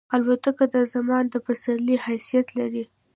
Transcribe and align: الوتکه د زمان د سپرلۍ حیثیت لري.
الوتکه 0.15 0.65
د 0.73 0.75
زمان 0.93 1.23
د 1.33 1.35
سپرلۍ 1.61 1.95
حیثیت 2.05 2.47
لري. 2.59 2.83